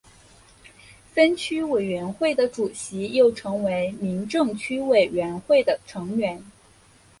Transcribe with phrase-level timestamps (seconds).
[1.13, 6.43] 分区委员会的主席又成为民政区委员会的成员。